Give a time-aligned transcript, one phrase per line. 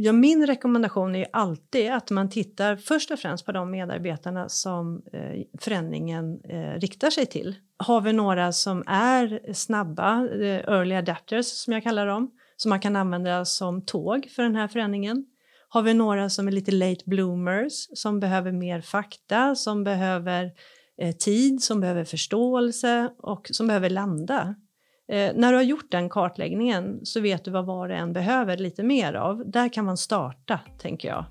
[0.00, 5.02] Ja, min rekommendation är alltid att man tittar först och främst på de medarbetarna som
[5.12, 7.54] eh, förändringen eh, riktar sig till.
[7.76, 12.80] Har vi några som är snabba, eh, early adapters som jag kallar dem, som man
[12.80, 15.26] kan använda som tåg för den här förändringen?
[15.68, 20.52] Har vi några som är lite late bloomers, som behöver mer fakta, som behöver
[21.00, 24.54] eh, tid, som behöver förståelse och som behöver landa?
[25.08, 28.56] Eh, när du har gjort den kartläggningen så vet du vad var och en behöver
[28.56, 29.50] lite mer av.
[29.50, 31.24] Där kan man starta, tänker jag.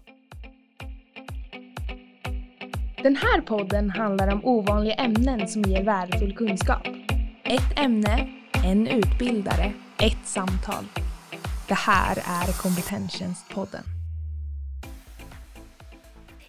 [3.04, 6.88] Den här podden handlar om ovanliga ämnen som ger värdefull kunskap.
[7.44, 8.30] Ett ämne,
[8.66, 10.86] en utbildare, ett samtal.
[11.68, 13.84] Det här är Kompetenstjänstpodden.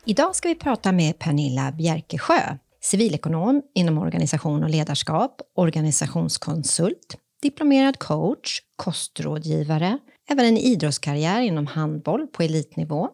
[0.04, 2.58] Idag ska vi prata med Pernilla Bjerkesjö,
[2.90, 9.98] civilekonom inom organisation och ledarskap, organisationskonsult, diplomerad coach, kostrådgivare,
[10.30, 13.08] även en idrottskarriär inom handboll på elitnivå,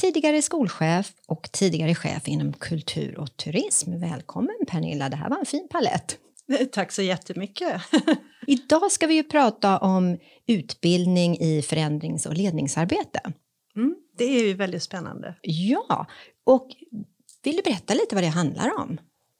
[0.00, 4.00] tidigare skolchef och tidigare chef inom kultur och turism.
[4.00, 6.18] Välkommen Pernilla, det här var en fin palett.
[6.72, 7.82] Tack så jättemycket.
[8.46, 13.20] Idag ska vi ju prata om utbildning i förändrings och ledningsarbete.
[13.76, 15.34] Mm, det är ju väldigt spännande.
[15.42, 16.06] Ja,
[16.44, 16.68] och
[17.42, 18.98] vill du berätta lite vad det handlar om?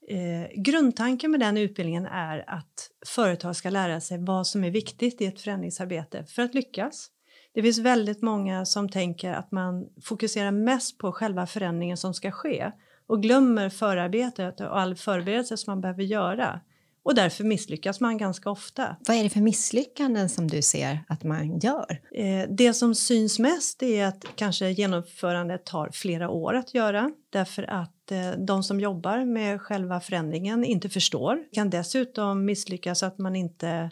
[0.09, 5.21] Eh, grundtanken med den utbildningen är att företag ska lära sig vad som är viktigt
[5.21, 7.11] i ett förändringsarbete för att lyckas.
[7.55, 12.31] Det finns väldigt många som tänker att man fokuserar mest på själva förändringen som ska
[12.31, 12.73] ske
[13.07, 16.61] och glömmer förarbetet och all förberedelse som man behöver göra.
[17.07, 18.97] Och därför misslyckas man ganska ofta.
[19.09, 22.01] Vad är det för misslyckanden som du ser att man gör?
[22.15, 27.63] Eh, det som syns mest är att kanske genomförandet tar flera år att göra därför
[27.63, 31.39] att eh, de som jobbar med själva förändringen inte förstår.
[31.53, 33.91] kan dessutom misslyckas att man inte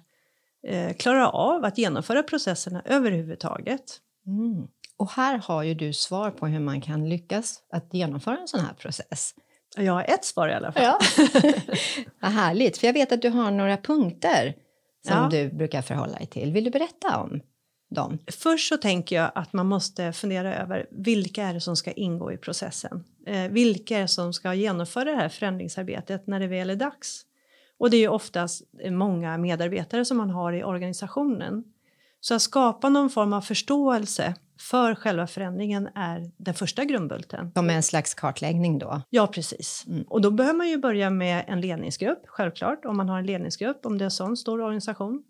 [0.67, 4.01] eh, klarar av att genomföra processerna överhuvudtaget.
[4.27, 4.67] Mm.
[4.97, 8.61] Och här har ju du svar på hur man kan lyckas att genomföra en sån
[8.61, 9.35] här process.
[9.77, 10.83] Jag har ett svar i alla fall.
[10.83, 10.99] Ja.
[12.21, 14.55] Vad härligt, för jag vet att du har några punkter
[15.07, 15.29] som ja.
[15.31, 16.53] du brukar förhålla dig till.
[16.53, 17.41] Vill du berätta om
[17.91, 18.19] dem?
[18.33, 22.33] Först så tänker jag att man måste fundera över vilka är det som ska ingå
[22.33, 23.05] i processen?
[23.27, 27.23] Eh, vilka är det som ska genomföra det här förändringsarbetet när det väl är dags?
[27.79, 31.65] Och det är ju oftast många medarbetare som man har i organisationen.
[32.21, 37.53] Så att skapa någon form av förståelse för själva förändringen är den första grundbulten.
[37.55, 39.03] Som en slags kartläggning då?
[39.11, 39.85] Ja, precis.
[39.89, 40.05] Mm.
[40.09, 43.87] Och då behöver man ju börja med en ledningsgrupp, självklart, om man har en ledningsgrupp,
[43.87, 45.23] om det är en sån stor organisation.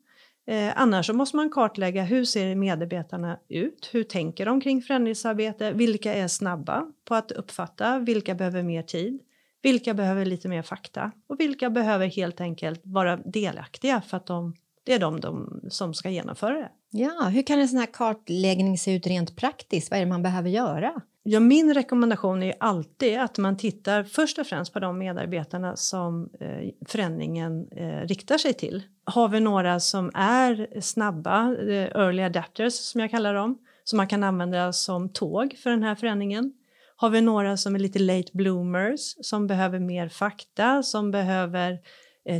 [0.47, 3.91] Eh, annars så måste man kartlägga hur ser medarbetarna ut?
[3.93, 5.73] Hur tänker de kring förändringsarbete?
[5.73, 7.99] Vilka är snabba på att uppfatta?
[7.99, 9.21] Vilka behöver mer tid?
[9.63, 11.11] Vilka behöver lite mer fakta?
[11.27, 15.95] Och vilka behöver helt enkelt vara delaktiga för att de, det är de, de som
[15.95, 16.71] ska genomföra det?
[16.91, 19.91] Ja, hur kan en sån här kartläggning se ut rent praktiskt?
[19.91, 21.01] Vad är det man behöver göra?
[21.23, 26.31] Ja, min rekommendation är alltid att man tittar först och främst på de medarbetarna som
[26.41, 28.83] eh, förändringen eh, riktar sig till.
[29.05, 34.09] Har vi några som är snabba, eh, early adapters som jag kallar dem, som man
[34.09, 36.53] kan använda som tåg för den här förändringen?
[36.97, 41.79] Har vi några som är lite late bloomers, som behöver mer fakta, som behöver eh,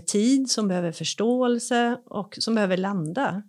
[0.07, 3.43] tid, som behöver förståelse och som behöver landa?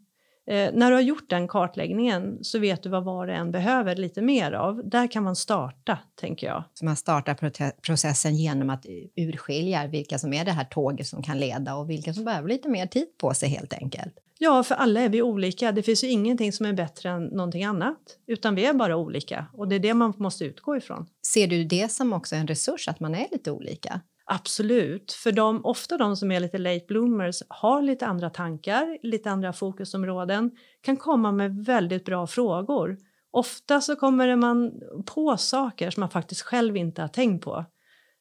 [0.47, 3.95] Eh, när du har gjort den kartläggningen så vet du vad var och en behöver
[3.95, 4.89] lite mer av.
[4.89, 6.63] Där kan man starta, tänker jag.
[6.73, 8.85] Så man startar processen genom att
[9.15, 12.69] urskilja vilka som är det här tåget som kan leda och vilka som behöver lite
[12.69, 14.13] mer tid på sig helt enkelt.
[14.39, 15.71] Ja, för alla är vi olika.
[15.71, 17.97] Det finns ju ingenting som är bättre än någonting annat,
[18.27, 21.05] utan vi är bara olika och det är det man måste utgå ifrån.
[21.27, 24.01] Ser du det som också en resurs att man är lite olika?
[24.27, 29.31] Absolut, för de, ofta de som är lite late bloomers har lite andra tankar, lite
[29.31, 32.97] andra fokusområden, kan komma med väldigt bra frågor.
[33.31, 34.71] Ofta så kommer man
[35.05, 37.65] på saker som man faktiskt själv inte har tänkt på.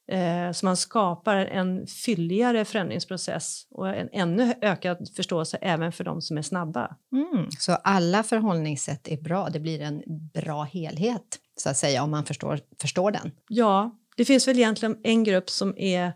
[0.08, 6.22] Eh, så man skapar en fylligare förändringsprocess och en ännu ökad förståelse även för de
[6.22, 6.96] som är snabba.
[7.12, 10.02] Mm, så alla förhållningssätt är bra, det blir en
[10.34, 13.30] bra helhet så att säga om man förstår, förstår den?
[13.48, 16.12] Ja, det finns väl egentligen en grupp som är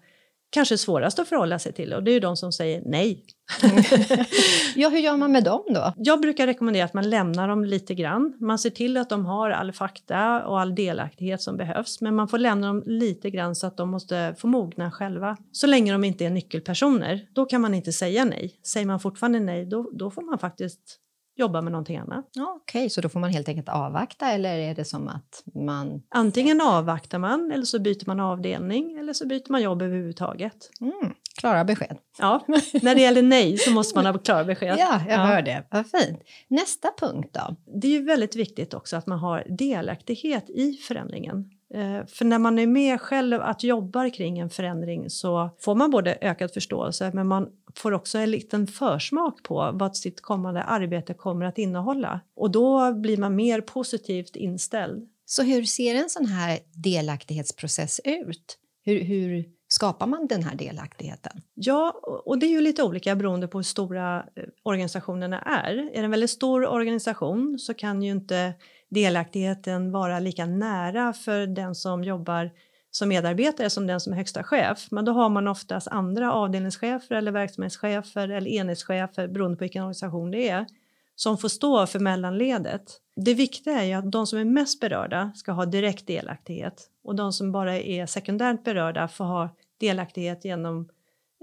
[0.51, 3.25] kanske svårast att förhålla sig till och det är ju de som säger nej.
[4.77, 5.93] ja, hur gör man med dem då?
[5.97, 8.37] Jag brukar rekommendera att man lämnar dem lite grann.
[8.41, 12.29] Man ser till att de har all fakta och all delaktighet som behövs, men man
[12.29, 15.37] får lämna dem lite grann så att de måste få mogna själva.
[15.53, 18.61] Så länge de inte är nyckelpersoner, då kan man inte säga nej.
[18.67, 21.01] Säger man fortfarande nej, då, då får man faktiskt
[21.39, 22.31] jobba med någonting annat.
[22.33, 25.43] Ja, Okej, okay, så då får man helt enkelt avvakta eller är det som att
[25.55, 26.03] man...
[26.09, 30.71] Antingen avvaktar man eller så byter man avdelning eller så byter man jobb överhuvudtaget.
[30.81, 31.15] Mm.
[31.39, 31.99] Klara besked.
[32.19, 32.45] Ja,
[32.83, 34.77] när det gäller nej så måste man ha klara besked.
[34.79, 35.67] Ja, jag hör det.
[35.71, 36.21] Vad fint.
[36.49, 37.57] Nästa punkt då?
[37.81, 41.51] Det är ju väldigt viktigt också att man har delaktighet i förändringen.
[41.75, 45.91] Eh, för när man är med själv att jobba kring en förändring så får man
[45.91, 51.15] både ökad förståelse men man får också en liten försmak på vad sitt kommande arbete
[51.15, 52.21] kommer att innehålla.
[52.37, 55.09] Och då blir man mer positivt inställd.
[55.25, 58.59] Så hur ser en sån här delaktighetsprocess ut?
[58.85, 61.41] Hur, hur skapar man den här delaktigheten?
[61.55, 65.77] Ja, och det är ju lite olika beroende på hur stora eh, organisationerna är.
[65.77, 68.55] Är det en väldigt stor organisation så kan ju inte
[68.91, 72.51] delaktigheten vara lika nära för den som jobbar
[72.91, 74.87] som medarbetare som den som är högsta chef.
[74.91, 80.31] Men då har man oftast andra avdelningschefer eller verksamhetschefer eller enhetschefer beroende på vilken organisation
[80.31, 80.67] det är
[81.15, 83.01] som får stå för mellanledet.
[83.17, 87.15] Det viktiga är ju att de som är mest berörda ska ha direkt delaktighet och
[87.15, 90.89] de som bara är sekundärt berörda får ha delaktighet genom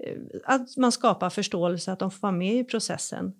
[0.03, 3.33] eh, att man skapar förståelse, att de får vara med i processen.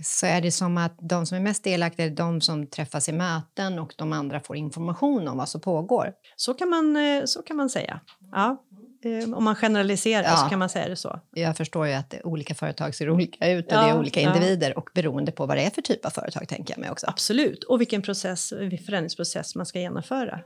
[0.00, 3.12] Så är det som att de som är mest delaktiga är de som träffas i
[3.12, 6.12] möten och de andra får information om vad som pågår?
[6.36, 8.00] Så kan man, eh, så kan man säga.
[8.32, 8.64] Ja.
[9.04, 10.36] Eh, om man generaliserar ja.
[10.36, 11.20] så kan man säga det så.
[11.30, 14.78] Jag förstår ju att olika företag ser olika ut och ja, det är olika individer
[14.78, 17.06] och beroende på vad det är för typ av företag tänker jag mig också.
[17.06, 18.48] Absolut, och vilken process,
[18.86, 20.40] förändringsprocess man ska genomföra.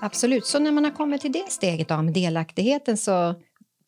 [0.00, 3.34] Absolut, så när man har kommit till det steget med delaktigheten så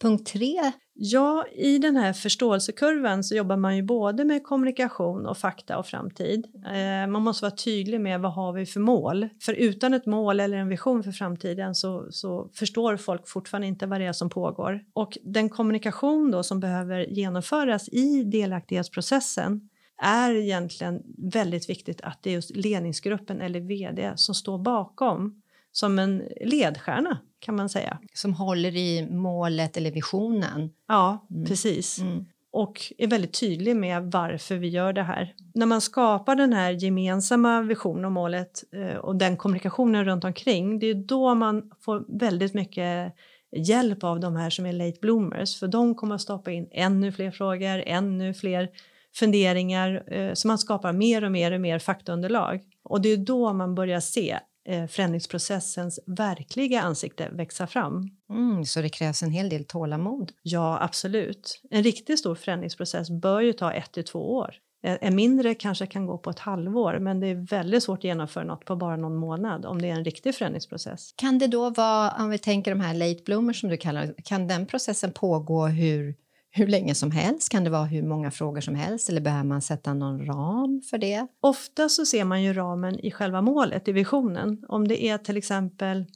[0.04, 5.38] punkt tre Ja, i den här förståelsekurvan så jobbar man ju både med kommunikation och
[5.38, 6.46] fakta och framtid.
[6.66, 9.28] Eh, man måste vara tydlig med vad har vi för mål?
[9.42, 13.86] För utan ett mål eller en vision för framtiden så, så förstår folk fortfarande inte
[13.86, 14.80] vad det är som pågår.
[14.92, 19.68] Och den kommunikation då som behöver genomföras i delaktighetsprocessen
[20.02, 21.02] är egentligen
[21.32, 25.42] väldigt viktigt att det är just ledningsgruppen eller vd som står bakom
[25.72, 27.98] som en ledstjärna kan man säga.
[28.14, 30.70] Som håller i målet eller visionen.
[30.88, 31.44] Ja, mm.
[31.44, 31.98] precis.
[31.98, 32.24] Mm.
[32.52, 35.34] Och är väldigt tydlig med varför vi gör det här.
[35.54, 40.78] När man skapar den här gemensamma visionen och målet eh, och den kommunikationen runt omkring,
[40.78, 43.14] det är då man får väldigt mycket
[43.56, 47.12] hjälp av de här som är late bloomers, för de kommer att stoppa in ännu
[47.12, 48.68] fler frågor, ännu fler
[49.14, 52.60] funderingar, eh, så man skapar mer och mer och mer faktaunderlag.
[52.82, 58.10] Och det är då man börjar se förändringsprocessens verkliga ansikte växa fram.
[58.30, 60.32] Mm, så det krävs en hel del tålamod?
[60.42, 61.60] Ja, absolut.
[61.70, 64.54] En riktigt stor förändringsprocess bör ju ta ett till två år.
[64.86, 68.44] En mindre kanske kan gå på ett halvår men det är väldigt svårt att genomföra
[68.44, 71.14] något på bara någon månad om det är en riktig förändringsprocess.
[71.16, 74.46] Kan det då vara, om vi tänker de här late bloomers som du kallar kan
[74.46, 76.14] den processen pågå hur
[76.56, 77.48] hur länge som helst?
[77.48, 80.98] Kan det vara hur många frågor som helst eller behöver man sätta någon ram för
[80.98, 81.26] det?
[81.40, 84.64] Ofta så ser man ju ramen i själva målet, i visionen.
[84.68, 86.06] Om det är till exempel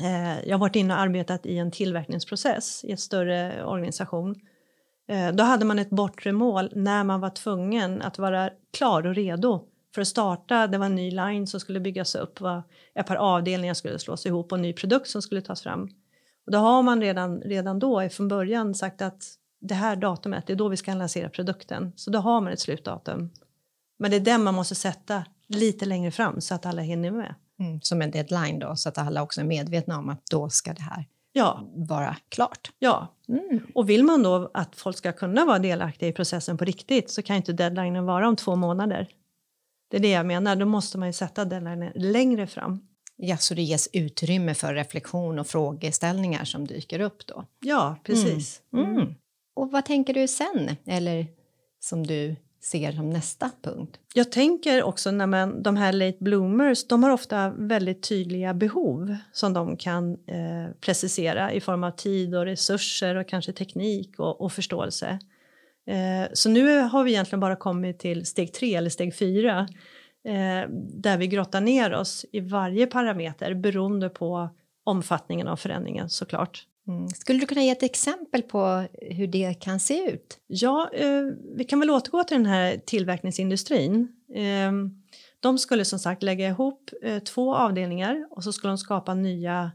[0.00, 4.34] eh, jag har varit inne och arbetat i en tillverkningsprocess i en större organisation.
[5.08, 9.14] Eh, då hade man ett bortre mål när man var tvungen att vara klar och
[9.14, 9.64] redo
[9.94, 10.66] för att starta.
[10.66, 12.62] Det var en ny line som skulle byggas upp, var
[12.94, 15.88] ett par avdelningar skulle slås ihop och en ny produkt som skulle tas fram.
[16.46, 20.52] Och då har man redan, redan då från början sagt att det här datumet, det
[20.52, 21.92] är då vi ska lansera produkten.
[21.96, 23.30] Så då har man ett slutdatum.
[23.98, 27.34] Men det är den man måste sätta lite längre fram så att alla hinner med.
[27.58, 30.72] Mm, som en deadline då, så att alla också är medvetna om att då ska
[30.72, 31.70] det här ja.
[31.74, 32.70] vara klart.
[32.78, 33.66] Ja, mm.
[33.74, 37.22] och vill man då att folk ska kunna vara delaktiga i processen på riktigt så
[37.22, 39.08] kan inte deadlinen vara om två månader.
[39.90, 42.80] Det är det jag menar, då måste man ju sätta deadlinen längre fram.
[43.16, 47.44] Ja, så det ges utrymme för reflektion och frågeställningar som dyker upp då?
[47.60, 48.62] Ja, precis.
[48.72, 49.14] Mm.
[49.60, 50.76] Och vad tänker du sen?
[50.86, 51.26] Eller
[51.80, 53.98] som du ser som nästa punkt?
[54.14, 59.16] Jag tänker också när man, de här late bloomers, de har ofta väldigt tydliga behov
[59.32, 64.40] som de kan eh, precisera i form av tid och resurser och kanske teknik och,
[64.40, 65.18] och förståelse.
[65.86, 69.68] Eh, så nu har vi egentligen bara kommit till steg tre eller steg fyra
[70.24, 74.48] eh, där vi grottar ner oss i varje parameter beroende på
[74.84, 76.66] omfattningen av förändringen såklart.
[76.90, 77.08] Mm.
[77.08, 80.38] Skulle du kunna ge ett exempel på hur det kan se ut?
[80.46, 81.22] Ja, eh,
[81.56, 84.08] vi kan väl återgå till den här tillverkningsindustrin.
[84.34, 84.72] Eh,
[85.40, 89.72] de skulle som sagt lägga ihop eh, två avdelningar och så skulle de skapa nya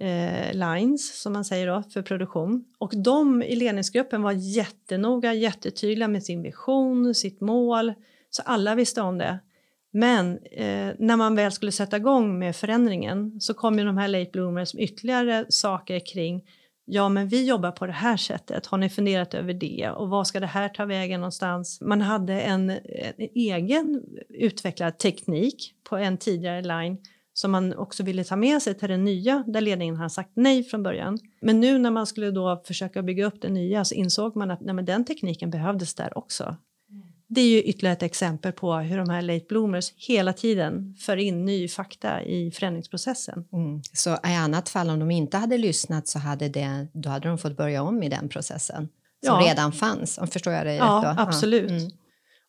[0.00, 2.64] eh, lines som man säger då för produktion.
[2.78, 7.94] Och de i ledningsgruppen var jättenoga, jättetydliga med sin vision, sitt mål,
[8.30, 9.38] så alla visste om det.
[9.92, 14.08] Men eh, när man väl skulle sätta igång med förändringen så kom ju de här
[14.08, 16.42] late bloomers med ytterligare saker kring
[16.84, 18.66] Ja, men vi jobbar på det här sättet.
[18.66, 19.90] Har ni funderat över det?
[19.90, 21.80] Och vad ska det här ta vägen någonstans?
[21.80, 22.78] Man hade en, en
[23.34, 26.98] egen utvecklad teknik på en tidigare line
[27.34, 30.64] som man också ville ta med sig till den nya där ledningen har sagt nej
[30.64, 31.18] från början.
[31.40, 34.60] Men nu när man skulle då försöka bygga upp det nya så insåg man att
[34.60, 36.56] nej, men den tekniken behövdes där också.
[37.34, 41.16] Det är ju ytterligare ett exempel på hur de här late bloomers hela tiden för
[41.16, 43.44] in ny fakta i förändringsprocessen.
[43.52, 43.82] Mm.
[43.92, 47.38] Så i annat fall om de inte hade lyssnat så hade det, då hade de
[47.38, 48.88] fått börja om i den processen
[49.26, 49.46] som ja.
[49.50, 50.18] redan fanns.
[50.18, 51.16] Om förstår jag dig ja, rätt?
[51.16, 51.22] Då?
[51.22, 51.70] Absolut.
[51.70, 51.90] Ja, mm.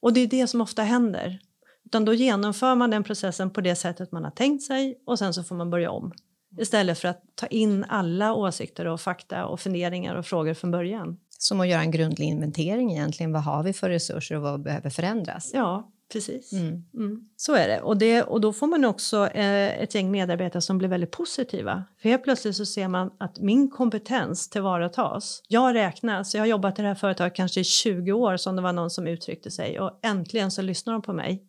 [0.01, 1.39] Och det är det som ofta händer.
[1.85, 5.33] Utan då genomför man den processen på det sättet man har tänkt sig och sen
[5.33, 6.13] så får man börja om.
[6.57, 11.17] Istället för att ta in alla åsikter och fakta och funderingar och frågor från början.
[11.43, 13.33] Som att göra en grundlig inventering egentligen.
[13.33, 15.51] Vad har vi för resurser och vad behöver förändras?
[15.53, 16.53] Ja, precis.
[16.53, 16.83] Mm.
[16.93, 17.29] Mm.
[17.35, 17.81] Så är det.
[17.81, 18.23] Och, det.
[18.23, 21.83] och då får man också eh, ett gäng medarbetare som blir väldigt positiva.
[22.01, 25.43] För helt plötsligt så ser man att min kompetens tillvaratas.
[25.47, 26.35] Jag räknas.
[26.35, 28.89] Jag har jobbat i det här företaget kanske i 20 år som det var någon
[28.89, 31.43] som uttryckte sig och äntligen så lyssnar de på mig.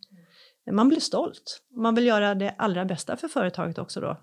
[0.72, 1.60] Man blir stolt.
[1.76, 4.16] Man vill göra det allra bästa för företaget också då.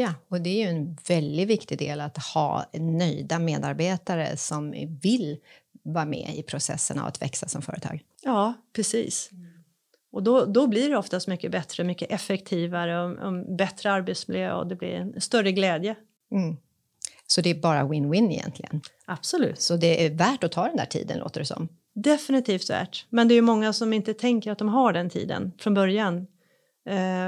[0.00, 5.38] Ja, och det är ju en väldigt viktig del att ha nöjda medarbetare som vill
[5.82, 8.04] vara med i processen av att växa som företag.
[8.22, 9.30] Ja, precis.
[9.32, 9.46] Mm.
[10.12, 14.66] Och då, då blir det oftast mycket bättre, mycket effektivare och, och bättre arbetsmiljö och
[14.66, 15.94] det blir en större glädje.
[16.32, 16.56] Mm.
[17.26, 18.80] Så det är bara win-win egentligen?
[19.04, 19.60] Absolut.
[19.60, 21.68] Så det är värt att ta den där tiden låter det som?
[21.94, 23.06] Definitivt värt.
[23.10, 26.26] Men det är ju många som inte tänker att de har den tiden från början.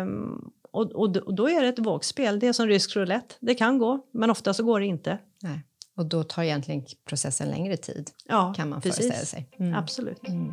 [0.03, 2.39] Um, och, och, och, då är det ett vågspel.
[2.39, 3.35] Det är som rysk roulette.
[3.41, 5.19] Det kan gå, men ofta så går det inte.
[5.43, 5.62] Nej.
[5.97, 9.07] Och då tar egentligen processen längre tid, ja, kan man precis.
[9.07, 9.49] föreställa sig.
[9.59, 9.75] Mm.
[9.75, 10.29] Absolut.
[10.29, 10.53] Mm.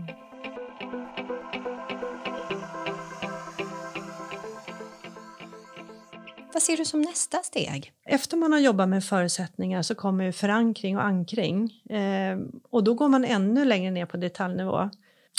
[6.54, 7.92] Vad ser du som nästa steg?
[8.06, 11.72] Efter man har jobbat med förutsättningar så kommer förankring och ankring.
[11.90, 12.38] Eh,
[12.70, 14.90] och då går man ännu längre ner på detaljnivå.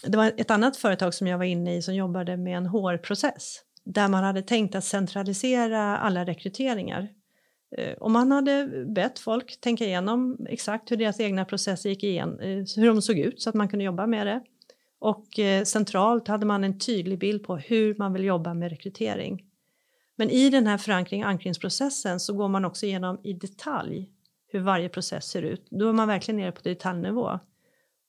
[0.02, 3.60] Det var ett annat företag som jag var inne i som jobbade med en HR-process
[3.88, 7.08] där man hade tänkt att centralisera alla rekryteringar.
[7.76, 12.40] Eh, och man hade bett folk tänka igenom exakt hur deras egna processer gick igen,
[12.40, 14.40] eh, hur de såg ut så att man kunde jobba med det.
[14.98, 19.44] Och eh, centralt hade man en tydlig bild på hur man vill jobba med rekrytering.
[20.16, 24.10] Men i den här förankring och ankringsprocessen så går man också igenom i detalj
[24.48, 25.66] hur varje process ser ut.
[25.70, 27.38] Då är man verkligen nere på detaljnivå.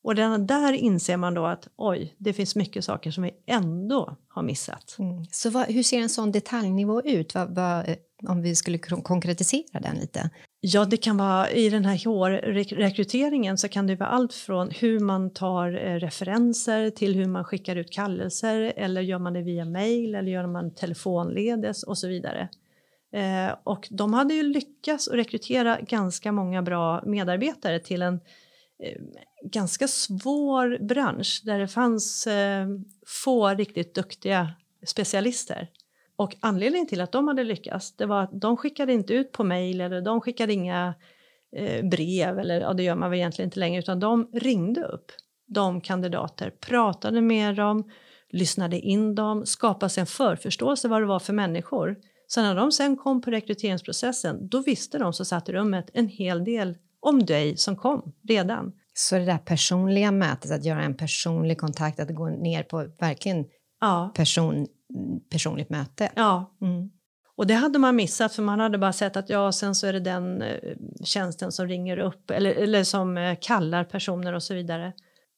[0.03, 4.17] Och redan där inser man då att oj, det finns mycket saker som vi ändå
[4.27, 4.95] har missat.
[4.99, 5.25] Mm.
[5.31, 7.35] Så vad, hur ser en sån detaljnivå ut?
[7.35, 7.95] Vad, vad,
[8.27, 10.29] om vi skulle konkretisera den lite?
[10.61, 14.99] Ja, det kan vara i den här HR-rekryteringen så kan det vara allt från hur
[14.99, 19.65] man tar eh, referenser till hur man skickar ut kallelser eller gör man det via
[19.65, 22.49] mail eller gör man telefonledes och så vidare.
[23.13, 28.19] Eh, och de hade ju lyckats att rekrytera ganska många bra medarbetare till en eh,
[28.83, 29.12] Ehm,
[29.43, 32.67] ganska svår bransch där det fanns eh,
[33.05, 34.51] få riktigt duktiga
[34.86, 35.69] specialister.
[36.15, 39.43] Och anledningen till att de hade lyckats det var att de skickade inte ut på
[39.43, 40.93] mejl eller de skickade inga
[41.55, 45.12] eh, brev eller ja, det gör man väl egentligen inte längre utan de ringde upp
[45.48, 47.91] de kandidater, pratade med dem,
[48.29, 51.95] lyssnade in dem, skapade sig en förförståelse vad det var för människor.
[52.27, 56.07] Så när de sen kom på rekryteringsprocessen då visste de som satt i rummet en
[56.07, 58.71] hel del om dig som kom redan.
[58.93, 63.45] Så det där personliga mötet, att göra en personlig kontakt, att gå ner på verkligen
[63.81, 64.11] ja.
[64.15, 64.67] person,
[65.31, 66.11] personligt möte.
[66.15, 66.57] Ja.
[66.61, 66.89] Mm.
[67.35, 69.93] Och det hade man missat för man hade bara sett att ja, sen så är
[69.93, 74.53] det den eh, tjänsten som ringer upp eller, eller som eh, kallar personer och så
[74.53, 74.93] vidare.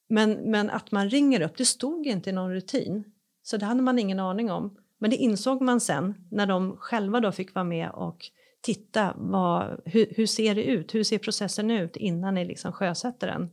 [0.09, 3.03] Men, men att man ringer upp, det stod inte i någon rutin.
[3.43, 4.77] Så det hade man ingen aning om.
[4.99, 8.17] Men det insåg man sen när de själva då fick vara med och
[8.61, 13.27] titta vad, hur, hur ser det ut, hur ser processen ut innan ni liksom sjösätter
[13.27, 13.49] den.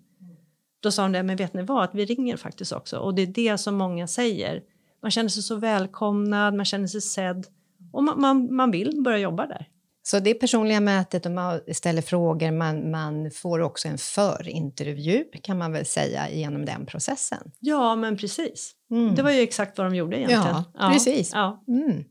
[0.80, 3.22] Då sa de det, men vet ni vad, att vi ringer faktiskt också och det
[3.22, 4.62] är det som många säger.
[5.02, 7.46] Man känner sig så välkomnad, man känner sig sedd
[7.92, 9.68] och man, man, man vill börja jobba där.
[10.02, 15.58] Så det personliga mötet och man ställer frågor, man, man får också en förintervju kan
[15.58, 17.50] man väl säga genom den processen?
[17.60, 18.72] Ja, men precis.
[18.90, 19.14] Mm.
[19.14, 20.44] Det var ju exakt vad de gjorde egentligen.
[20.46, 20.90] Ja, ja.
[20.92, 21.30] precis.
[21.34, 21.64] Ja.
[21.68, 22.04] Mm.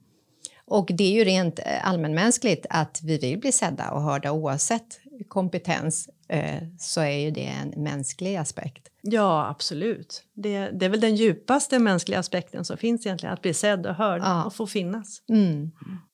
[0.67, 4.99] Och det är ju rent eh, allmänmänskligt att vi vill bli sedda och hörda oavsett
[5.27, 8.87] kompetens eh, så är ju det en mänsklig aspekt.
[9.01, 10.23] Ja, absolut.
[10.33, 13.95] Det, det, är väl den djupaste mänskliga aspekten som finns egentligen, att bli sedd och
[13.95, 14.43] hörd ja.
[14.43, 15.21] och få finnas.
[15.29, 15.71] Mm.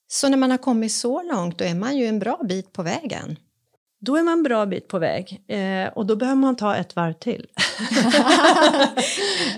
[0.08, 2.84] Så när man har kommit så långt, då är man ju en bra bit på
[2.84, 3.38] vägen.
[4.06, 6.96] Då är man en bra bit på väg eh, och då behöver man ta ett
[6.96, 7.48] varv till.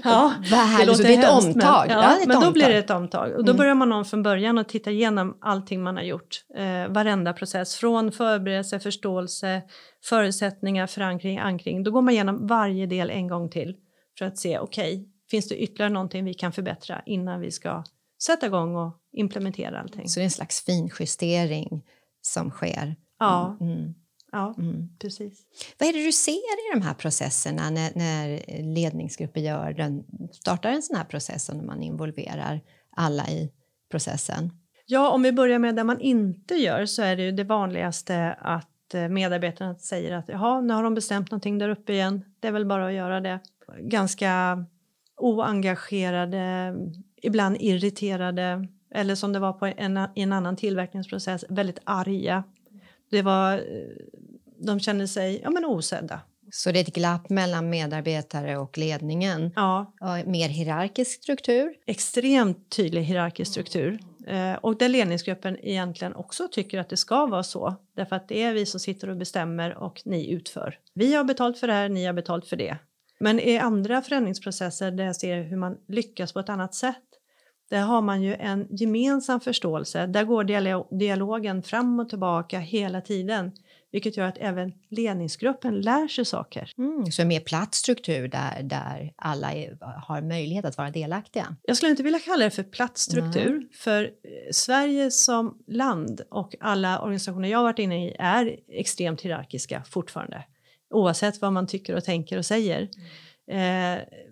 [0.04, 1.88] ja, Vad härligt, så det är ett hemskt, omtag.
[1.88, 3.58] Men, ja, ett men då blir det ett omtag och då mm.
[3.58, 6.44] börjar man om från början och titta igenom allting man har gjort.
[6.58, 9.62] Eh, varenda process från förberedelse, förståelse,
[10.04, 11.84] förutsättningar, förankring, ankring.
[11.84, 13.76] Då går man igenom varje del en gång till
[14.18, 17.84] för att se okej, okay, finns det ytterligare någonting vi kan förbättra innan vi ska
[18.24, 20.10] sätta igång och implementera allting.
[20.10, 21.84] Så det är en slags finjustering
[22.22, 22.96] som sker?
[23.20, 23.94] Ja, Mm.
[24.36, 24.90] Ja Mm.
[25.00, 25.42] precis.
[25.80, 26.32] Vad är det du ser
[26.72, 28.42] i de här processerna när, när
[28.76, 32.62] ledningsgrupper gör den, startar en sån här process och när man involverar
[32.96, 33.52] alla i
[33.92, 34.52] processen?
[34.88, 38.34] Ja, om vi börjar med det man inte gör så är det ju det vanligaste
[38.34, 42.26] att eh, medarbetarna säger att jaha, nu har de bestämt någonting där uppe igen.
[42.40, 43.40] Det är väl bara att göra det.
[43.80, 44.66] Ganska
[45.18, 46.76] oengagerade,
[47.22, 52.44] ibland irriterade eller som det var på en, i en annan tillverkningsprocess, väldigt arga.
[53.10, 53.64] Det var, eh,
[54.58, 56.22] de kände sig ja, men osedda.
[56.52, 59.52] Så det är ett glapp mellan medarbetare och ledningen.
[59.56, 59.94] Ja,
[60.26, 61.74] mer hierarkisk struktur.
[61.86, 64.00] extremt tydlig hierarkisk struktur.
[64.28, 67.76] Eh, och där ledningsgruppen egentligen också tycker att det ska vara så.
[67.96, 70.80] Därför att det är vi som sitter och bestämmer och ni utför.
[70.94, 72.78] Vi har betalt för det här, ni har betalt för det.
[73.20, 77.04] Men i andra förändringsprocesser där jag ser hur man lyckas på ett annat sätt.
[77.70, 80.08] Där har man ju en gemensam förståelse.
[80.08, 83.52] Där går dialo- dialogen fram och tillbaka hela tiden.
[83.92, 86.72] Vilket gör att även ledningsgruppen lär sig saker.
[86.78, 91.56] Mm, så en mer platt struktur där, där alla är, har möjlighet att vara delaktiga.
[91.62, 94.10] Jag skulle inte vilja kalla det för platt struktur, för eh,
[94.52, 100.44] Sverige som land och alla organisationer jag har varit inne i är extremt hierarkiska fortfarande.
[100.94, 102.82] Oavsett vad man tycker och tänker och säger.
[102.82, 102.88] Eh,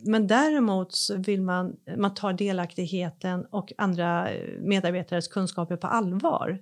[0.06, 6.60] men däremot så vill man, man tar delaktigheten och andra eh, medarbetares kunskaper på allvar.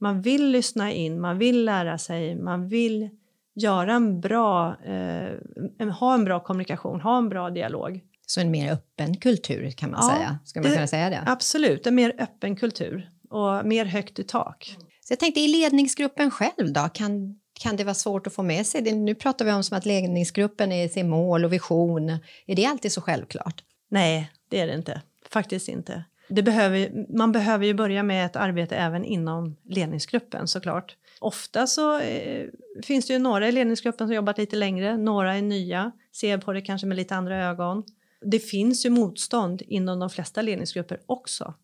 [0.00, 3.08] Man vill lyssna in, man vill lära sig, man vill
[3.54, 8.00] göra en bra, eh, ha en bra kommunikation, ha en bra dialog.
[8.26, 10.38] Så en mer öppen kultur kan man Ja, säga.
[10.44, 11.22] Ska man det- kunna säga det?
[11.26, 14.76] Absolut, en mer öppen kultur och mer högt i tak.
[15.00, 18.66] Så jag tänkte i ledningsgruppen själv då, kan, kan det vara svårt att få med
[18.66, 18.94] sig det?
[18.94, 22.10] Nu pratar vi om som att ledningsgruppen är sin mål och vision.
[22.46, 23.64] Är det alltid så självklart?
[23.88, 25.02] Nej, det är det inte.
[25.30, 26.04] Faktiskt inte.
[26.28, 30.96] Det behöver, man behöver ju börja med ett arbete även inom ledningsgruppen såklart.
[31.20, 32.46] Ofta så eh,
[32.82, 36.52] finns det ju några i ledningsgruppen som jobbat lite längre, några är nya, ser på
[36.52, 37.84] det kanske med lite andra ögon.
[38.20, 41.54] Det finns ju motstånd inom de flesta ledningsgrupper också.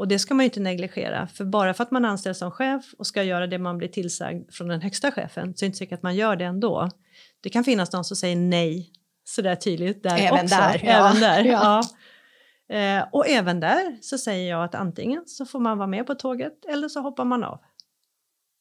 [0.00, 2.94] Och det ska man ju inte negligera, för bara för att man anställs som chef
[2.98, 5.78] och ska göra det man blir tillsagd från den högsta chefen så är det inte
[5.78, 6.88] säkert att man gör det ändå.
[7.40, 8.92] Det kan finnas någon som säger nej
[9.24, 10.56] sådär tydligt där Även också.
[10.56, 10.90] där, ja.
[10.90, 11.82] Även där, Ja.
[12.66, 12.76] ja.
[12.76, 16.14] Eh, och även där så säger jag att antingen så får man vara med på
[16.14, 17.60] tåget eller så hoppar man av.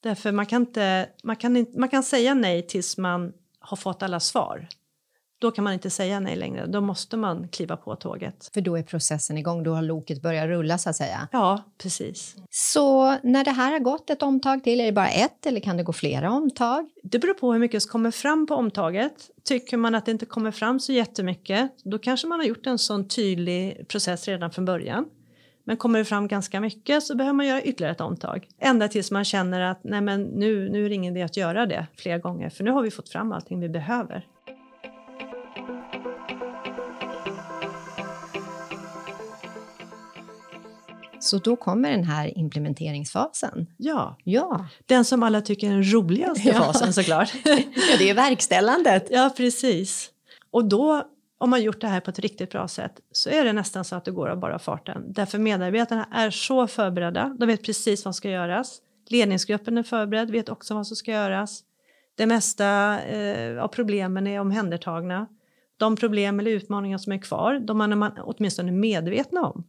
[0.04, 4.04] Därför man kan, inte, man kan, inte, man kan säga nej tills man har fått
[4.04, 4.67] alla svar.
[5.39, 8.49] Då kan man inte säga nej längre, då måste man kliva på tåget.
[8.54, 11.28] För då är processen igång, då har loket börjat rulla så att säga.
[11.32, 12.36] Ja, precis.
[12.49, 15.78] Så när det här har gått ett omtag till, är det bara ett eller kan
[15.78, 16.89] det gå flera omtag?
[17.04, 19.13] Det beror på hur mycket som kommer fram på omtaget.
[19.43, 22.78] Tycker man att det inte kommer fram så jättemycket, då kanske man har gjort en
[22.78, 25.06] sån tydlig process redan från början.
[25.63, 28.47] Men kommer det fram ganska mycket så behöver man göra ytterligare ett omtag.
[28.60, 31.65] Ända tills man känner att nej men nu, nu är det ingen idé att göra
[31.65, 34.25] det fler gånger för nu har vi fått fram allting vi behöver.
[41.30, 43.68] Så då kommer den här implementeringsfasen.
[43.78, 46.54] Ja, Ja, den som alla tycker är den roligaste Ja.
[46.54, 47.34] fasen såklart.
[47.46, 47.58] ja
[48.00, 49.08] det är verkställandet.
[49.10, 50.10] ja, precis.
[50.52, 51.04] Och då,
[51.38, 53.96] om man gjort det här på ett riktigt bra sätt, så är det nästan så
[53.96, 55.04] att det går av bara farten.
[55.08, 58.78] Därför medarbetarna är så förberedda, de vet precis vad som ska göras.
[59.10, 61.63] Ledningsgruppen är förberedd, vet också vad som ska göras.
[62.15, 65.28] Det mesta eh, av problemen är omhändertagna.
[65.78, 69.63] De problem eller utmaningar som är kvar, de är man åtminstone medvetna om.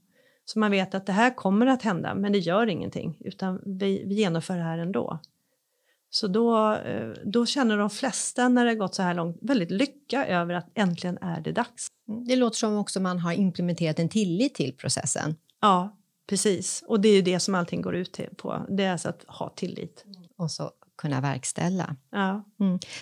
[0.44, 4.04] Så man vet att det här kommer att hända, men det gör ingenting, utan vi,
[4.06, 5.20] vi genomför det här ändå.
[6.10, 10.26] Så då, eh, då känner de flesta när det gått så här långt väldigt lycka
[10.26, 11.86] över att äntligen är det dags.
[12.26, 15.36] Det låter som också man har implementerat en tillit till processen.
[15.60, 15.98] Ja,
[16.28, 16.84] precis.
[16.86, 18.66] Och det är ju det som allting går ut på.
[18.68, 20.04] Det är alltså att ha tillit.
[20.36, 21.96] och så kunna verkställa.
[22.10, 22.44] Ja,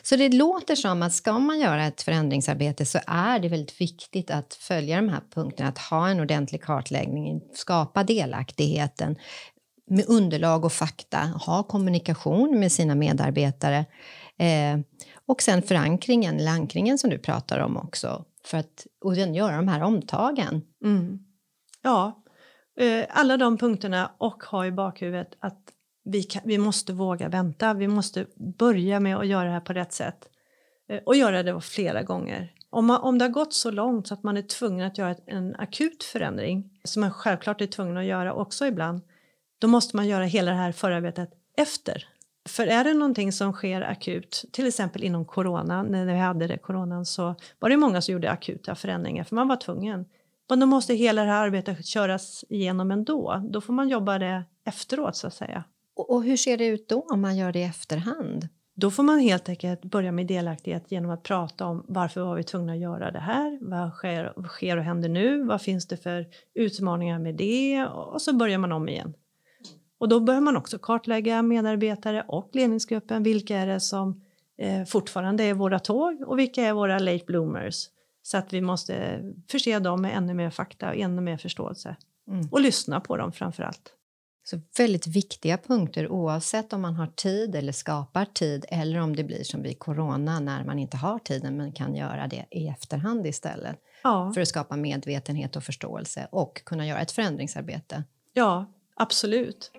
[0.03, 4.31] Så det låter som att ska man göra ett förändringsarbete så är det väldigt viktigt
[4.31, 9.17] att följa de här punkterna, att ha en ordentlig kartläggning, skapa delaktigheten
[9.91, 13.85] med underlag och fakta, ha kommunikation med sina medarbetare
[14.39, 14.79] eh,
[15.27, 19.57] och sen förankringen, eller ankringen som du pratar om också, för att och sen göra
[19.57, 20.63] de här omtagen.
[20.85, 21.19] mm.
[21.83, 22.25] ja.
[22.81, 25.63] Eh, alla de punkterna och ha i bakhuvudet att
[26.09, 27.75] vi, kan, vi måste våga vänta.
[27.75, 30.29] Vi måste börja med att göra det här på rätt sätt
[30.89, 32.53] eh, och göra det flera gånger.
[32.71, 35.15] Om, man, om det har gått så långt så att man är tvungen att göra
[35.27, 39.01] en akut förändring som man självklart är tvungen att göra också ibland
[39.59, 42.09] då måste man göra hela det här förarbetet efter.
[42.49, 46.59] För är det någonting som sker akut, till exempel inom corona, när vi hade det
[46.59, 50.05] coronan så var det många som gjorde akuta förändringar för man var tvungen.
[50.49, 53.49] Men då måste hela det här arbetet köras igenom ändå.
[53.51, 55.65] Då får man jobba det efteråt så att säga.
[55.99, 58.49] Och, hur ser det ut då om man gör det i efterhand?
[58.75, 62.43] Då får man helt enkelt börja med delaktighet genom att prata om varför var vi
[62.43, 63.59] tvungna att göra det här?
[63.61, 65.45] Vad sker, vad sker och händer nu?
[65.45, 67.85] Vad finns det för utmaningar med det?
[67.87, 69.15] Och så börjar man om igen.
[69.99, 73.23] Och då börjar man också kartlägga medarbetare och ledningsgruppen.
[73.23, 74.23] Vilka är det som
[74.59, 77.89] eh, fortfarande är våra tåg och vilka är våra late bloomers?
[78.23, 81.97] Så att vi måste förse dem med ännu mer fakta och ännu mer förståelse.
[82.29, 82.49] Mm.
[82.51, 83.93] Och lyssna på dem framför allt.
[84.51, 89.25] Så väldigt viktiga punkter oavsett om man har tid eller skapar tid eller om det
[89.25, 93.27] blir som vid corona när man inte har tiden men kan göra det i efterhand
[93.27, 93.77] istället.
[94.03, 94.33] Ja.
[94.35, 98.05] För att skapa medvetenhet och förståelse och kunna göra ett förändringsarbete.
[98.33, 99.71] Ja, absolut.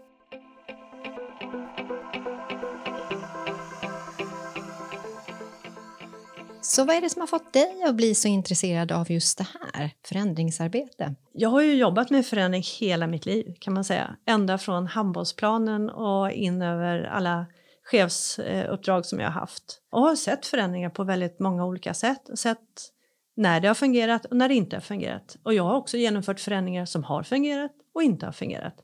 [6.69, 9.47] Så vad är det som har fått dig att bli så intresserad av just det
[9.73, 11.15] här, förändringsarbete?
[11.33, 14.15] Jag har ju jobbat med förändring hela mitt liv kan man säga.
[14.25, 17.45] Ända från handbollsplanen och in över alla
[17.83, 19.81] chefsuppdrag som jag har haft.
[19.91, 22.39] Och har sett förändringar på väldigt många olika sätt.
[22.39, 22.91] Sett
[23.35, 25.37] när det har fungerat och när det inte har fungerat.
[25.43, 28.75] Och jag har också genomfört förändringar som har fungerat och inte har fungerat.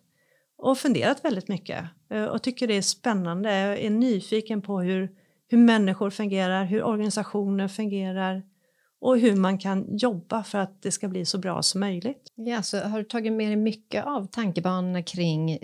[0.58, 3.60] Och funderat väldigt mycket eh, och tycker det är spännande.
[3.60, 8.44] Jag är nyfiken på hur hur människor fungerar, hur organisationer fungerar
[9.02, 12.32] och hur man kan jobba för att det ska bli så bra som möjligt.
[12.36, 15.58] Ja, så har du tagit med dig mycket av tankebanorna kring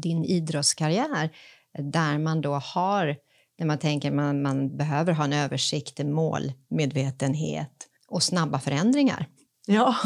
[0.00, 1.30] din idrottskarriär
[1.78, 3.16] där man då har,
[3.58, 9.26] när man tänker man, man behöver ha en översikt, målmedvetenhet och snabba förändringar?
[9.70, 9.96] Ja,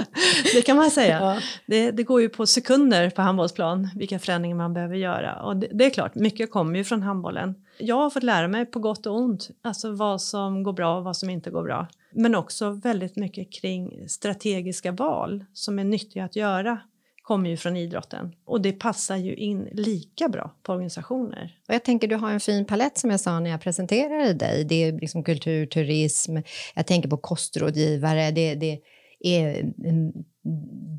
[0.54, 1.20] det kan man säga.
[1.20, 1.38] Ja.
[1.66, 5.42] Det, det, går ju på sekunder på handbollsplan vilka förändringar man behöver göra.
[5.42, 7.54] Och det, det, är klart, mycket kommer ju från handbollen.
[7.78, 11.04] Jag har fått lära mig på gott och ont, alltså vad som går bra och
[11.04, 11.88] vad som inte går bra.
[12.12, 16.78] Men också väldigt mycket kring strategiska val som är nyttiga att göra
[17.22, 21.56] kommer ju från idrotten och det passar ju in lika bra på organisationer.
[21.68, 24.64] Och jag tänker du har en fin palett som jag sa när jag presenterade dig.
[24.64, 26.36] Det är liksom kultur, turism,
[26.74, 28.78] jag tänker på kostrådgivare, det, det
[29.20, 30.12] är en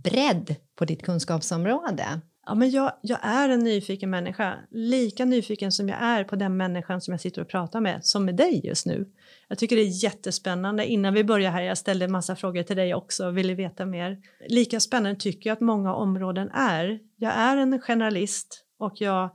[0.04, 2.22] bredd på ditt kunskapsområde.
[2.46, 6.58] Ja, men jag, jag är en nyfiken människa, lika nyfiken som jag är på den
[6.58, 9.06] människan som jag sitter och pratar med, som med dig just nu.
[9.48, 10.86] Jag tycker det är jättespännande.
[10.86, 13.86] Innan vi börjar här, jag ställde en massa frågor till dig också och ville veta
[13.86, 14.18] mer.
[14.48, 17.00] Lika spännande tycker jag att många områden är.
[17.16, 19.30] Jag är en generalist och jag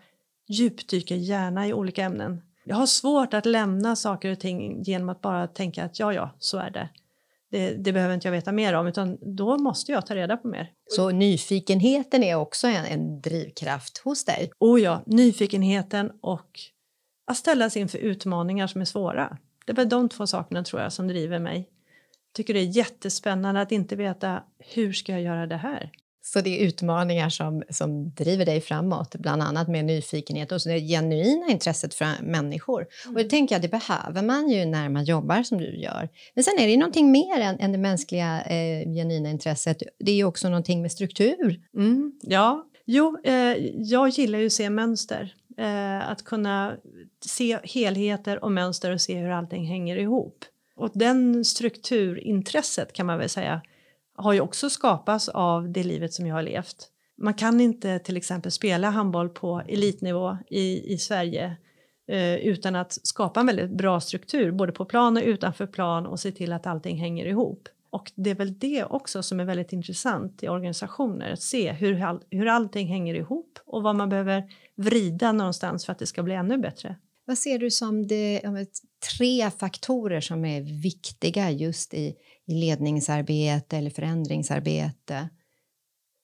[0.48, 2.42] djupdyker gärna i olika ämnen.
[2.64, 6.30] Jag har svårt att lämna saker och ting genom att bara tänka att ja, ja,
[6.38, 6.88] så är det
[7.54, 10.48] det, det, behöver inte jag veta mer om, utan då måste jag ta reda på
[10.48, 10.70] mer.
[10.86, 14.50] Så nyfikenheten är också en, en drivkraft hos dig?
[14.58, 16.60] Oh ja, nyfikenheten och
[17.26, 19.38] att ställas inför utmaningar som är svåra.
[19.66, 21.68] Det är väl de två sakerna tror jag som driver mig.
[22.32, 25.90] Tycker det är jättespännande att inte veta hur ska jag göra det här?
[26.26, 30.68] Så det är utmaningar som, som driver dig framåt, bland annat med nyfikenhet och så
[30.68, 32.86] det genuina intresset för människor.
[33.04, 33.16] Mm.
[33.16, 36.08] Och det tänker jag, det behöver man ju när man jobbar som du gör.
[36.34, 39.82] Men sen är det ju någonting mer än, än det mänskliga eh, genuina intresset.
[39.98, 41.60] Det är ju också någonting med struktur.
[41.76, 45.34] Mm, ja, jo, eh, jag gillar ju att se mönster.
[45.58, 46.76] Eh, att kunna
[47.26, 50.44] se helheter och mönster och se hur allting hänger ihop.
[50.76, 53.60] Och den strukturintresset kan man väl säga
[54.14, 56.88] har ju också skapats av det livet som jag har levt.
[57.16, 61.56] Man kan inte till exempel spela handboll på elitnivå i, i Sverige
[62.08, 66.20] eh, utan att skapa en väldigt bra struktur både på plan och utanför plan och
[66.20, 67.68] se till att allting hänger ihop.
[67.90, 72.02] Och det är väl det också som är väldigt intressant i organisationer, att se hur,
[72.02, 74.44] all, hur allting hänger ihop och vad man behöver
[74.76, 76.96] vrida någonstans för att det ska bli ännu bättre.
[77.24, 78.42] Vad ser du som det,
[79.16, 82.14] tre faktorer som är viktiga just i
[82.46, 85.28] i ledningsarbete eller förändringsarbete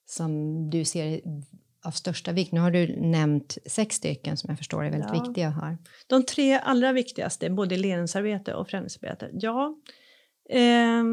[0.07, 0.31] som
[0.71, 1.21] du ser
[1.85, 2.53] av största vikt?
[2.53, 5.23] Nu har du nämnt sex stycken som jag förstår är väldigt ja.
[5.23, 5.77] viktiga ha.
[6.07, 9.77] De tre allra viktigaste, både ledningsarbete och förändringsarbete, ja.
[10.51, 11.05] Eh,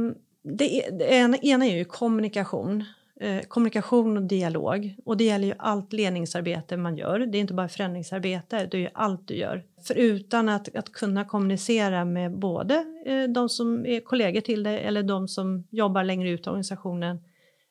[0.44, 2.86] det, det ena är ju kommunikation.
[3.20, 4.96] Eh, kommunikation och dialog.
[5.06, 7.20] Och det gäller ju allt ledningsarbete man gör.
[7.20, 9.64] Det är inte bara förändringsarbete, det är ju allt du gör.
[9.88, 15.04] Förutom att, att kunna kommunicera med både eh, de som är kollegor till dig eller
[15.04, 17.20] de som jobbar längre ut i organisationen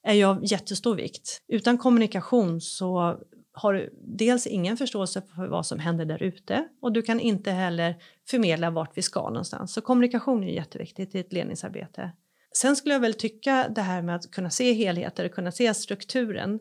[0.02, 1.42] är ju av jättestor vikt.
[1.48, 3.16] Utan kommunikation så
[3.52, 7.50] har du dels ingen förståelse för vad som händer där ute och du kan inte
[7.50, 7.94] heller
[8.30, 9.72] förmedla vart vi ska någonstans.
[9.72, 12.12] Så kommunikation är jätteviktigt i ett ledningsarbete.
[12.56, 16.60] Sen skulle jag väl tycka det här med att kunna se helheter, kunna se strukturen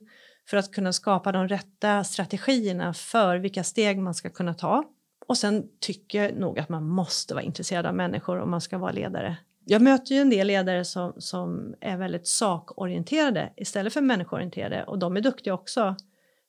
[0.49, 4.83] för att kunna skapa de rätta strategierna för vilka steg man ska kunna ta.
[5.27, 8.77] Och sen tycker jag nog att man måste vara intresserad av människor om man ska
[8.77, 9.37] vara ledare.
[9.65, 14.99] Jag möter ju en del ledare som, som är väldigt sakorienterade istället för människoorienterade och
[14.99, 15.95] de är duktiga också.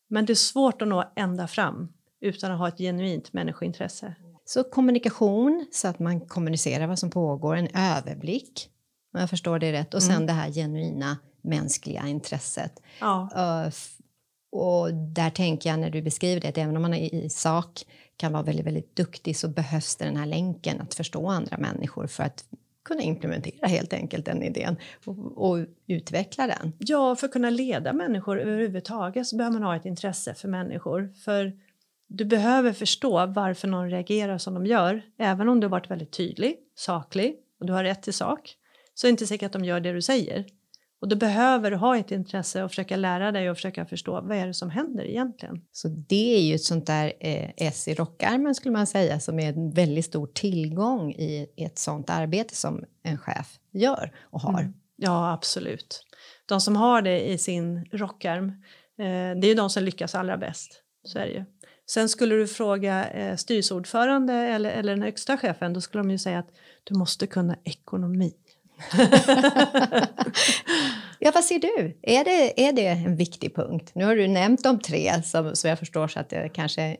[0.09, 4.15] Men det är svårt att nå ända fram utan att ha ett genuint människointresse.
[4.45, 8.71] Så kommunikation, så att man kommunicerar vad som pågår, en överblick,
[9.14, 10.27] om jag förstår det rätt, och sen Mm.
[10.27, 12.83] det här genuina mänskliga intresset.
[13.01, 13.92] Ja, Uh, f-
[14.53, 17.85] och där tänker jag när du beskriver det, att även om man i sak
[18.16, 22.07] kan vara väldigt, väldigt duktig så behövs det den här länken att förstå andra människor
[22.07, 22.45] för att
[22.85, 26.73] kunna implementera helt enkelt den idén och, och utveckla den.
[26.79, 31.12] Ja, för att kunna leda människor överhuvudtaget så behöver man ha ett intresse för människor.
[31.25, 31.53] För
[32.09, 35.03] du behöver förstå varför någon reagerar som de gör.
[35.19, 38.57] Även om du har varit väldigt tydlig, saklig och du har rätt till sak
[38.97, 40.47] så är det inte säkert att de gör det du säger.
[41.01, 44.37] Och då behöver du ha ett intresse och försöka lära dig och försöka förstå vad
[44.37, 45.61] är det som händer egentligen.
[45.73, 49.39] Så det är ju ett sånt där eh, S i rockärmen skulle man säga som
[49.39, 54.61] är en väldigt stor tillgång i ett sånt arbete som en chef gör och har.
[54.61, 54.75] Mm.
[54.97, 56.05] Ja, absolut.
[56.47, 58.49] De som har det i sin rockärm,
[58.99, 60.83] eh, det är ju de som lyckas allra bäst.
[61.03, 61.45] Så är det ju.
[61.91, 66.19] Sen skulle du fråga eh, styrelseordförande eller, eller den högsta chefen, då skulle de ju
[66.19, 66.51] säga att
[66.85, 68.33] du måste kunna ekonomi.
[71.19, 71.99] Ja, vad ser du?
[72.03, 73.91] Är det, är det en viktig punkt?
[73.95, 76.97] Nu har du nämnt de tre som, som jag förstår så att jag kanske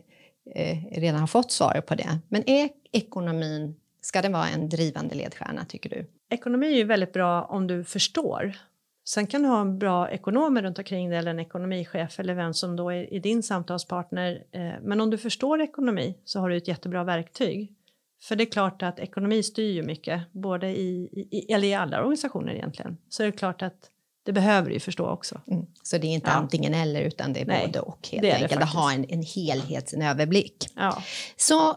[0.55, 2.19] eh, redan har fått svar på det.
[2.29, 6.07] Men är ekonomin, ska den vara en drivande ledstjärna tycker du?
[6.31, 8.57] Ekonomi är ju väldigt bra om du förstår.
[9.05, 12.55] Sen kan du ha en bra ekonom runt omkring dig eller en ekonomichef eller vem
[12.55, 14.43] som då är, är din samtalspartner.
[14.53, 17.76] Eh, men om du förstår ekonomi så har du ett jättebra verktyg.
[18.23, 21.99] För det är klart att ekonomi styr ju mycket, både i, i, eller i alla
[22.01, 22.97] organisationer egentligen.
[23.09, 23.91] Så är det klart att
[24.25, 25.41] det behöver du förstå också.
[25.51, 25.67] Mm.
[25.83, 26.35] Så det är inte Ja.
[26.35, 28.63] antingen eller utan det är Nej, både och helt det är enkelt.
[28.63, 30.67] Att ha en, en helhets, en överblick.
[30.77, 31.03] Ja.
[31.37, 31.77] Så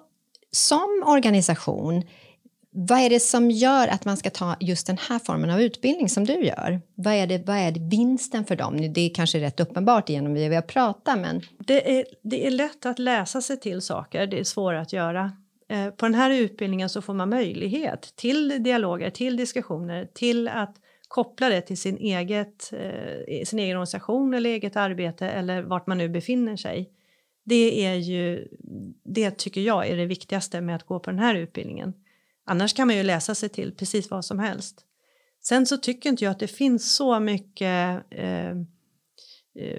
[0.51, 2.03] som organisation,
[2.71, 6.09] vad är det som gör att man ska ta just den här formen av utbildning
[6.09, 6.81] som du gör?
[6.95, 8.93] Vad är det, vad är det vinsten för dem?
[8.93, 12.51] Det är kanske rätt uppenbart genom det vi har pratat, men Det är, det är
[12.51, 15.31] lätt att läsa sig till saker, det är svårare att göra.
[15.69, 20.75] Eh, På den här utbildningen så får man möjlighet till dialoger, till diskussioner, till att
[21.07, 25.97] koppla det till sin, eget, eh, sin egen organisation eller eget arbete eller vart man
[25.97, 26.89] nu befinner sig.
[27.45, 28.47] Det är ju,
[29.03, 31.93] det tycker jag är det viktigaste med att gå på den här utbildningen.
[32.45, 34.85] Annars kan man ju läsa sig till precis vad som helst.
[35.41, 38.55] Sen så tycker inte jag att det finns så mycket eh, eh,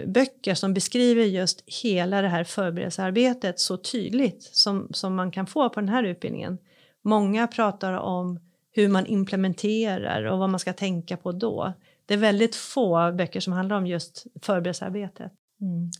[0.06, 5.68] böcker som beskriver just hela det här förberedelsearbetet så tydligt som, som man kan få
[5.68, 6.58] på den här utbildningen.
[7.04, 8.40] Många pratar om
[8.72, 11.72] hur man implementerar och vad man ska tänka på då.
[12.06, 15.32] Det är väldigt få böcker som handlar om just förberedelsearbetet.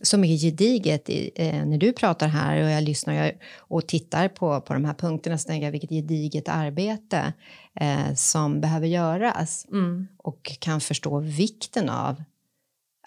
[0.01, 4.61] som är gediget i, eh, när du pratar här och jag lyssnar och tittar på,
[4.61, 7.33] på de här punkterna så tänker jag vilket gediget arbete
[7.79, 10.07] eh, som behöver göras Mm.
[10.17, 12.23] och kan förstå vikten av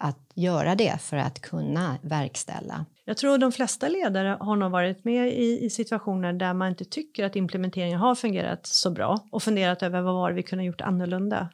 [0.05, 2.85] att göra det för att kunna verkställa.
[3.05, 6.85] Jag tror de flesta ledare har nog varit med i, i situationer där man inte
[6.85, 10.63] tycker att implementeringen har fungerat så bra och funderat över vad var det vi kunde
[10.63, 11.49] ha gjort annorlunda.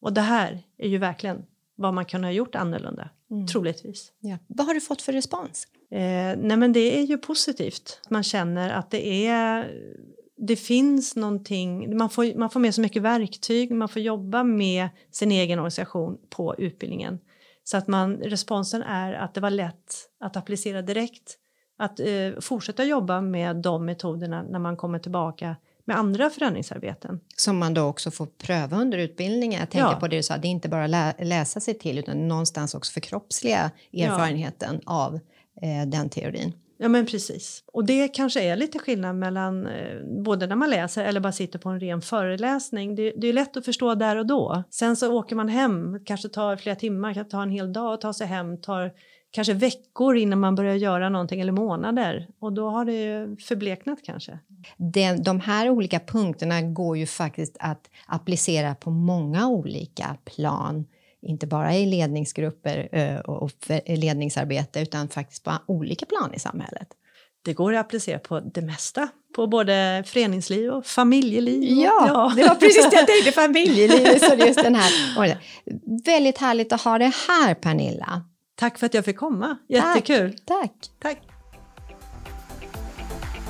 [0.00, 3.08] Och det här är ju verkligen vad man kunde ha gjort annorlunda,
[3.52, 4.12] troligtvis.
[4.20, 4.38] Ja.
[4.46, 5.66] Vad har du fått för respons?
[5.90, 8.00] Eh, nej men det är ju positivt.
[8.08, 9.70] Man känner att det är
[10.36, 14.88] det finns någonting, man får, man får med så mycket verktyg, man får jobba med
[15.10, 17.18] sin egen organisation på utbildningen.
[17.64, 21.38] Så att man, responsen är att det var lätt att applicera direkt.
[21.78, 22.06] Att eh,
[22.40, 27.20] fortsätta jobba med de metoderna när man kommer tillbaka med andra förändringsarbeten.
[27.36, 29.60] Som man då också får pröva under utbildningen.
[29.60, 30.00] Jag tänker Ja.
[30.00, 32.92] på det du sa, det är inte bara lä läsa sig till utan någonstans också
[32.92, 35.14] förkroppsliga erfarenheten av
[35.62, 36.52] eh, den teorin.
[36.82, 37.64] Ja men precis.
[37.72, 41.58] Och det kanske är lite skillnad mellan eh, både när man läser eller bara sitter
[41.58, 42.94] på en ren föreläsning.
[42.94, 44.62] Det, det är lätt att förstå där och då.
[44.70, 48.00] Sen så åker man hem, kanske tar flera timmar, kanske tar en hel dag att
[48.00, 48.92] ta sig hem, tar
[49.30, 53.98] kanske veckor innan man börjar göra någonting eller månader och då har det ju förbleknat
[54.02, 54.38] kanske.
[54.76, 60.84] Den, de här olika punkterna går ju faktiskt att applicera på många olika plan.
[61.22, 66.88] Inte bara i ledningsgrupper eh, och för- ledningsarbete utan faktiskt på olika plan i samhället.
[67.44, 71.62] Det går att applicera på det mesta, på både föreningsliv och familjeliv.
[71.78, 74.22] och- Ja, det var precis det jag tänkte, familjelivet.
[74.24, 75.38] Så just den här.
[76.04, 78.24] Väldigt härligt att ha det här Pernilla.
[78.54, 80.36] Tack för att jag fick komma, jättekul.
[80.44, 80.72] Tack.
[81.02, 81.18] Tack.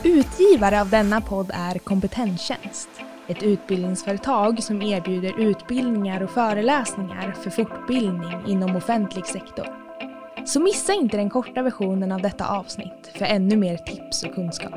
[0.04, 2.88] Utgivare av denna podd är Kompetenstjänst.
[3.28, 9.66] Ett utbildningsföretag som erbjuder utbildningar och föreläsningar för fortbildning inom offentlig sektor.
[10.46, 14.74] Så missa inte den korta versionen av detta avsnitt för ännu mer tips och kunskap.